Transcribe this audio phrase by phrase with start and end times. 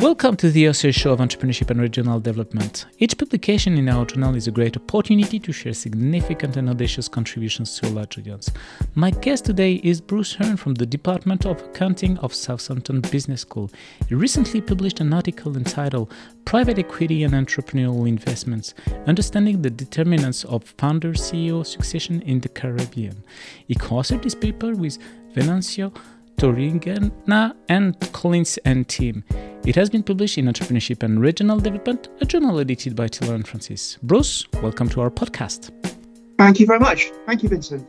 [0.00, 2.86] Welcome to the OCR Show of Entrepreneurship and Regional Development.
[3.00, 7.76] Each publication in our journal is a great opportunity to share significant and audacious contributions
[7.80, 8.48] to a large audience.
[8.94, 13.72] My guest today is Bruce Hearn from the Department of Accounting of Southampton Business School.
[14.08, 16.12] He recently published an article entitled
[16.44, 18.74] Private Equity and Entrepreneurial Investments
[19.08, 23.24] Understanding the Determinants of Founder CEO Succession in the Caribbean.
[23.66, 24.96] He co authored this paper with
[25.34, 25.92] Venancio
[26.36, 29.24] Tauringana and Collins Ntim.
[29.64, 33.46] It has been published in Entrepreneurship and Regional Development, a journal edited by Taylor and
[33.46, 33.98] Francis.
[34.02, 35.70] Bruce, welcome to our podcast.
[36.38, 37.10] Thank you very much.
[37.26, 37.86] Thank you, Vincent.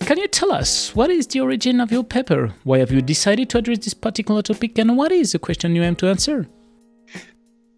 [0.00, 2.52] Can you tell us what is the origin of your paper?
[2.64, 5.82] Why have you decided to address this particular topic, and what is the question you
[5.82, 6.46] aim to answer?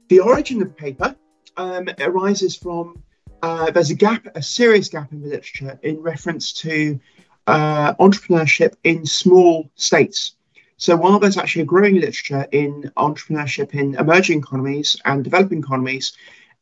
[0.08, 1.14] The origin of the paper
[1.56, 3.02] um, arises from
[3.42, 6.98] uh, there's a gap, a serious gap in the literature in reference to
[7.46, 10.34] uh, entrepreneurship in small states.
[10.78, 16.12] So while there's actually a growing literature in entrepreneurship in emerging economies and developing economies,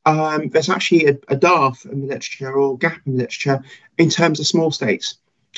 [0.06, 3.62] um, there's actually a, a, dearth in the literature or gap in the literature
[3.98, 5.16] in terms of small states.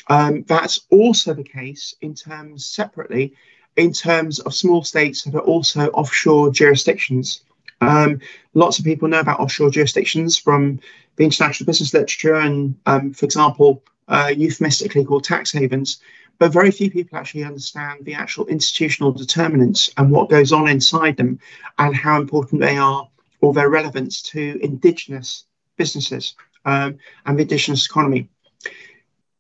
[0.09, 3.35] Um, that's also the case in terms separately,
[3.77, 7.43] in terms of small states that are also offshore jurisdictions.
[7.81, 8.21] Um,
[8.55, 10.81] lots of people know about offshore jurisdictions from
[11.17, 15.99] the international business literature, and um, for example, uh, euphemistically called tax havens,
[16.39, 21.17] but very few people actually understand the actual institutional determinants and what goes on inside
[21.17, 21.39] them
[21.79, 23.09] and how important they are
[23.41, 25.45] or their relevance to indigenous
[25.77, 28.29] businesses um, and the indigenous economy.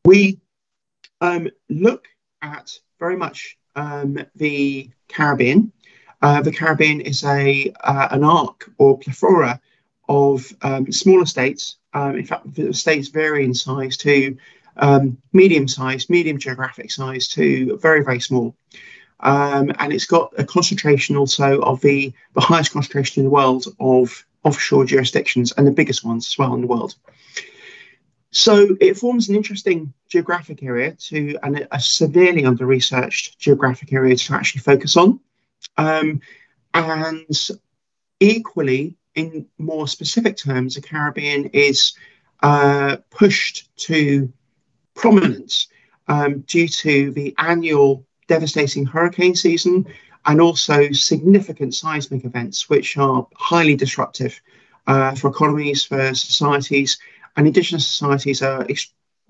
[0.04, 0.40] We
[1.20, 2.06] um, look
[2.42, 5.72] at very much um, the Caribbean.
[6.22, 9.60] Uh, the Caribbean is a uh, an arc or plethora
[10.08, 11.76] of um, smaller states.
[11.92, 14.36] Um, in fact, the states vary in size to
[14.76, 18.56] um, medium sized, medium geographic size to very, very small.
[19.20, 23.66] Um, and it's got a concentration also of the, the highest concentration in the world
[23.80, 26.94] of offshore jurisdictions and the biggest ones as well in the world.
[28.30, 34.14] So it forms an interesting geographic area to and a severely under researched geographic area
[34.14, 35.20] to actually focus on.
[35.78, 36.20] Um,
[36.74, 37.48] and
[38.20, 41.94] equally, in more specific terms, the Caribbean is
[42.42, 44.30] uh, pushed to
[44.96, 45.68] prominence
[46.08, 49.86] um, due to the annual devastating hurricane season
[50.24, 54.40] and also significant seismic events, which are highly disruptive
[54.88, 56.98] uh, for economies, for societies,
[57.36, 58.66] and Indigenous societies are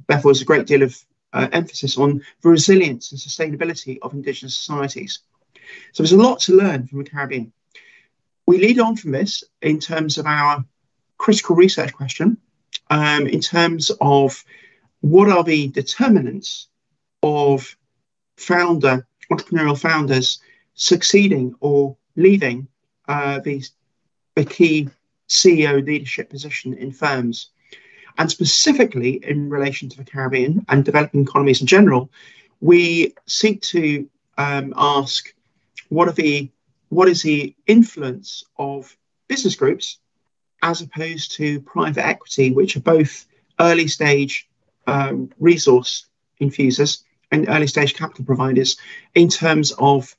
[0.08, 0.96] therefore there's a great deal of
[1.32, 5.20] uh, emphasis on the resilience and sustainability of Indigenous societies.
[5.92, 7.52] So there's a lot to learn from the Caribbean.
[8.46, 10.64] We lead on from this in terms of our
[11.18, 12.38] critical research question,
[12.90, 14.44] um, in terms of
[15.00, 16.68] what are the determinants
[17.22, 17.76] of
[18.36, 20.40] founder, entrepreneurial founders
[20.74, 22.68] succeeding or leaving
[23.08, 23.62] uh, the,
[24.34, 24.88] the key
[25.28, 27.50] CEO leadership position in firms?
[28.18, 32.10] And specifically in relation to the Caribbean and developing economies in general,
[32.60, 34.08] we seek to
[34.38, 35.34] um, ask
[35.88, 36.50] what are the
[36.88, 38.96] what is the influence of
[39.28, 39.98] business groups
[40.62, 43.26] as opposed to private equity, which are both
[43.60, 44.48] early stage
[44.86, 46.06] um, resource
[46.38, 48.76] infusers and early stage capital providers
[49.14, 50.14] in terms of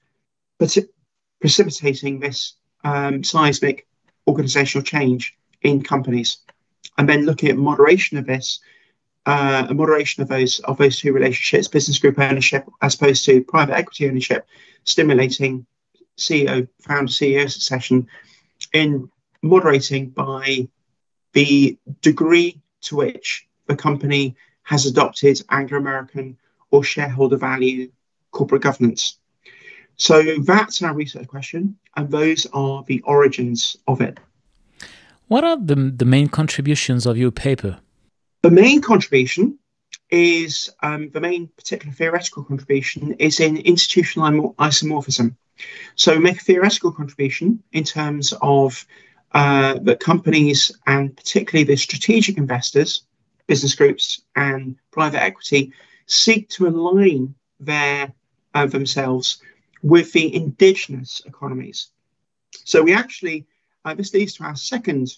[1.40, 3.88] precipitating this um, seismic
[4.28, 6.38] organizational change in companies.
[6.98, 8.60] And then looking at moderation of this
[9.28, 13.44] uh, a moderation of those of those two relationships business group ownership as opposed to
[13.44, 14.48] private equity ownership
[14.86, 15.66] stimulating
[16.18, 18.08] ceo founder ceo succession
[18.74, 19.10] in
[19.42, 20.68] moderating by
[21.34, 24.34] the degree to which the company
[24.68, 26.38] has adopted Anglo American
[26.72, 27.90] or shareholder value
[28.32, 29.18] corporate governance.
[29.96, 34.20] So that's our research question, and those are the origins of it.
[35.30, 37.80] What are the, the main contributions of your paper?
[38.42, 39.58] The main contribution
[40.10, 45.38] is um, the main particular theoretical contribution is in institutional isomorphism.
[45.96, 48.86] So we make a theoretical contribution in terms of
[49.32, 53.04] uh, the companies and particularly the strategic investors
[53.48, 55.72] business groups and private equity
[56.06, 58.14] seek to align their
[58.54, 59.42] uh, themselves
[59.82, 61.88] with the indigenous economies.
[62.66, 63.46] So we actually
[63.86, 65.18] uh, this leads to our second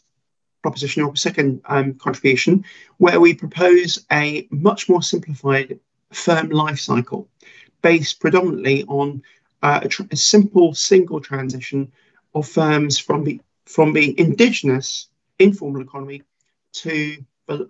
[0.61, 2.63] proposition or second um, contribution,
[2.97, 5.79] where we propose a much more simplified
[6.11, 7.27] firm life cycle
[7.81, 9.23] based predominantly on
[9.63, 11.91] uh, a, tr- a, simple single transition
[12.35, 16.23] of firms from the from the indigenous informal economy
[16.71, 17.17] to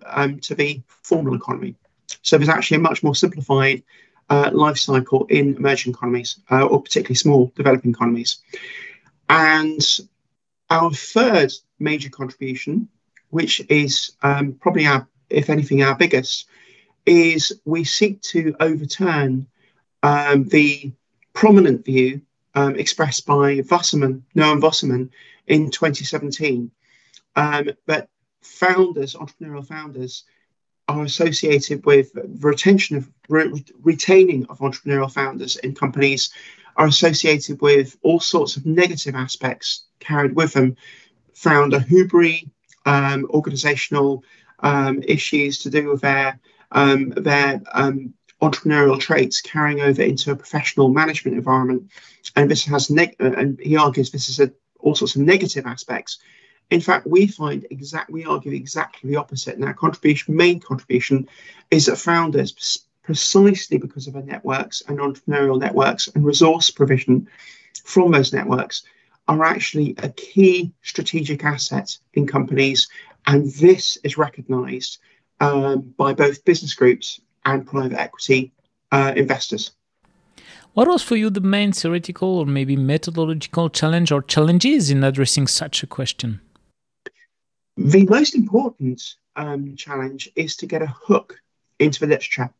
[0.06, 1.74] um, to the formal economy.
[2.22, 3.82] So there's actually a much more simplified
[4.28, 8.38] uh, life cycle in emerging economies, uh, or particularly small developing economies.
[9.28, 9.80] And
[10.70, 12.88] our third major contribution,
[13.30, 16.46] which is um, probably our, if anything, our biggest,
[17.06, 19.46] is we seek to overturn
[20.02, 20.92] um, the
[21.32, 22.20] prominent view
[22.54, 25.10] um, expressed by Wasserman, Noam Wasserman,
[25.46, 26.70] in 2017.
[27.36, 28.08] Um, but
[28.42, 30.24] founders, entrepreneurial founders,
[30.88, 32.10] are associated with
[32.40, 36.30] retention of re- retaining of entrepreneurial founders in companies
[36.76, 40.76] are associated with all sorts of negative aspects carried with them.
[41.34, 42.44] Founder hubris
[42.86, 44.24] um, organizational
[44.60, 46.38] um, issues to do with their
[46.72, 51.90] um, their um, entrepreneurial traits carrying over into a professional management environment.
[52.36, 56.18] And this has neg- and he argues this is a, all sorts of negative aspects
[56.70, 59.56] in fact, we find exact we argue exactly the opposite.
[59.56, 61.28] And our contribution, main contribution,
[61.70, 67.28] is that founders, precisely because of their networks and entrepreneurial networks and resource provision
[67.84, 68.84] from those networks,
[69.26, 72.88] are actually a key strategic asset in companies.
[73.26, 74.98] And this is recognized
[75.40, 78.52] um, by both business groups and private equity
[78.92, 79.72] uh, investors.
[80.74, 85.48] What was for you the main theoretical or maybe methodological challenge or challenges in addressing
[85.48, 86.40] such a question?
[87.82, 91.40] The most important um, challenge is to get a hook
[91.78, 92.50] into the literature.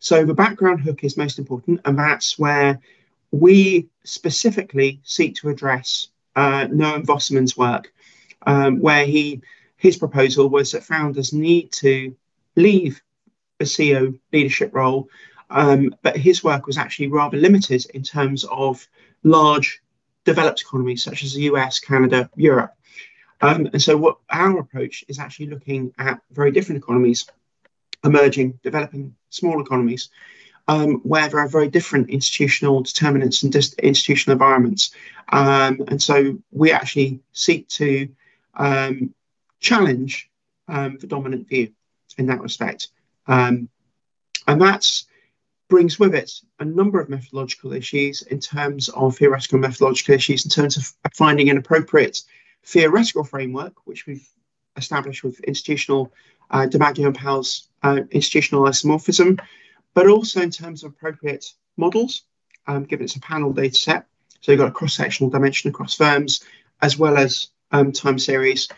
[0.00, 2.80] So the background hook is most important, and that's where
[3.30, 7.92] we specifically seek to address uh, Noam Wasserman's work,
[8.44, 9.40] um, where he
[9.76, 12.16] his proposal was that founders need to
[12.56, 13.00] leave
[13.58, 15.08] the CEO leadership role,
[15.48, 18.84] um, but his work was actually rather limited in terms of
[19.22, 19.80] large
[20.24, 22.72] developed economies such as the US, Canada, Europe.
[23.40, 27.26] Um, and so, what our approach is actually looking at very different economies,
[28.04, 30.08] emerging, developing small economies,
[30.68, 34.90] um, where there are very different institutional determinants and dis- institutional environments.
[35.28, 38.08] Um, and so, we actually seek to
[38.54, 39.14] um,
[39.60, 40.30] challenge
[40.68, 41.72] um, the dominant view
[42.18, 42.88] in that respect.
[43.26, 43.68] Um,
[44.46, 44.86] and that
[45.68, 46.30] brings with it
[46.60, 51.50] a number of methodological issues in terms of theoretical methodological issues, in terms of finding
[51.50, 52.22] an appropriate
[52.66, 54.28] theoretical framework, which we've
[54.76, 56.12] established with institutional
[56.50, 59.40] uh, DiMaggio and Powell's uh, institutional isomorphism,
[59.94, 61.46] but also in terms of appropriate
[61.76, 62.22] models,
[62.66, 64.06] um, given it's a panel data set.
[64.40, 66.44] So you've got a cross-sectional dimension across firms,
[66.82, 68.68] as well as um, time series.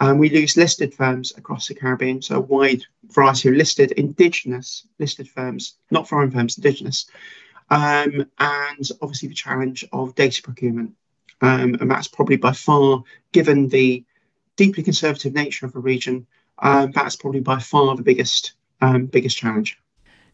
[0.00, 4.86] Um, we use listed firms across the Caribbean, so a wide variety of listed indigenous
[4.98, 7.06] listed firms, not foreign firms, indigenous.
[7.70, 10.92] Um, and obviously the challenge of data procurement.
[11.40, 13.02] Um, and that's probably by far,
[13.32, 14.04] given the
[14.56, 16.26] deeply conservative nature of the region,
[16.60, 19.78] um, that's probably by far the biggest um, biggest challenge.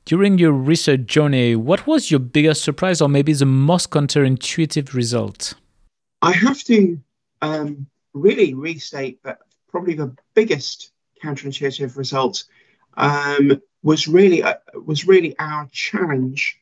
[0.04, 5.54] During your research journey, what was your biggest surprise, or maybe the most counterintuitive result?
[6.20, 6.98] I have to
[7.40, 10.90] um, really restate that probably the biggest
[11.22, 12.44] counterintuitive result
[12.96, 14.54] um, was really uh,
[14.86, 16.60] was really our challenge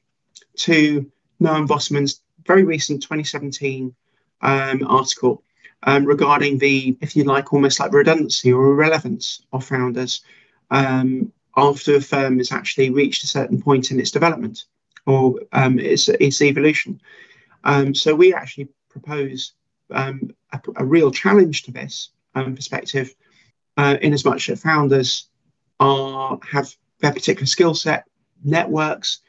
[0.57, 1.11] to
[1.41, 3.95] Noam Wasserman's very recent 2017
[4.43, 5.43] um, article
[5.85, 10.23] um, regarding the, if you like, almost like redundancy or irrelevance of founders
[10.71, 14.65] um, after a firm has actually reached a certain point in its development
[15.07, 17.01] or um, its, its evolution.
[17.65, 19.53] Um, so we actually propose
[19.91, 23.15] um, a, a, real challenge to this perspective,
[23.77, 25.29] uh, in as much that founders
[25.81, 28.07] are have their particular skill set,
[28.45, 29.21] networks,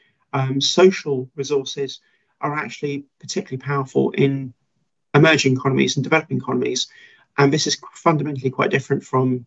[0.60, 2.00] social resources
[2.42, 4.54] are actually particularly powerful in
[5.14, 6.88] emerging economies and developing economies.
[7.38, 9.46] And this is fundamentally quite different from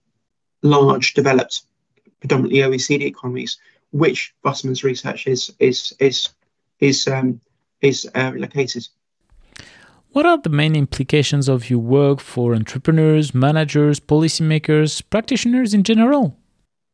[0.63, 1.63] large, developed,
[2.21, 3.59] predominantly OECD economies,
[3.93, 6.29] which Wasserman's research is is is
[6.81, 7.41] is um,
[7.81, 8.87] is uh, located.
[10.11, 16.39] What are the main implications of your work for entrepreneurs, managers, policymakers, practitioners in general?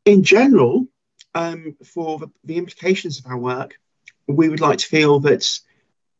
[0.04, 0.88] In general,
[1.34, 3.78] um, for the, the implications of our work,
[4.26, 5.46] we would like to feel that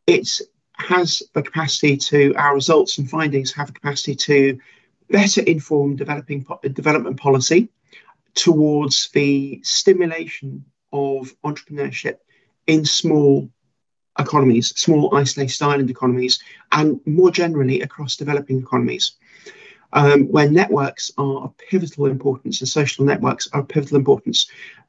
[0.06, 0.42] it's
[0.76, 4.58] has the capacity to, our results and findings have the capacity to
[5.10, 7.68] better inform developing development policy
[8.34, 12.16] towards the stimulation of entrepreneurship
[12.66, 13.48] in small
[14.18, 19.12] economies, small isolated island economies, and more generally across developing economies.
[19.94, 24.46] Um, where networks are of pivotal importance and social networks are of pivotal importance.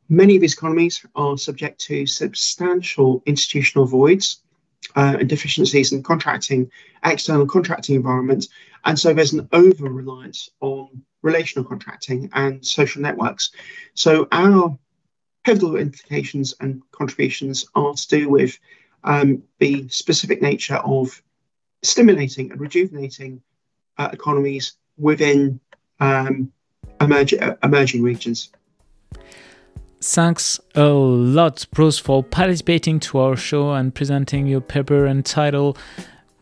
[0.08, 4.43] Many of these economies are subject to substantial institutional voids
[4.96, 6.72] uh, and deficiencies in contracting,
[7.04, 8.48] external contracting environment.
[8.86, 13.52] And so there's an over reliance on relational contracting and social networks.
[13.94, 14.78] So our
[15.44, 18.58] pivotal implications and contributions are to do with
[19.04, 21.22] um, the specific nature of
[21.82, 23.42] stimulating and rejuvenating
[23.98, 25.60] uh, economies within
[26.00, 26.52] um,
[27.02, 28.52] emerging, uh, emerging regions.
[30.06, 35.80] Thanks a lot, Bruce, for participating to our show and presenting your paper entitled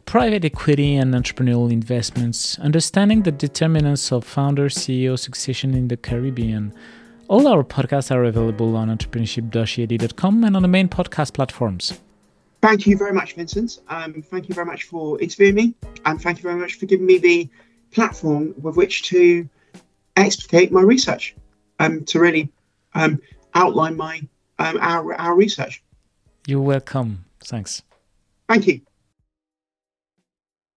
[0.06, 6.74] Private Equity and Entrepreneurial Investments Understanding the Determinants of Founder CEO Succession in the Caribbean.
[7.28, 12.00] All our podcasts are available on entrepreneurship-ad.com and on the main podcast platforms.
[12.64, 13.78] Thank you very much, Vincent.
[13.90, 15.76] Um, thank you very much for interviewing me,
[16.06, 17.48] and thank you very much for giving me the
[17.92, 19.48] platform with which to
[20.18, 21.36] explicate my research,
[21.78, 22.50] um, to really
[22.96, 23.22] um,
[23.54, 24.22] outline my
[24.60, 25.84] um, our our research.
[26.48, 27.26] You're welcome.
[27.44, 27.82] Thanks.
[28.48, 28.82] Thank you.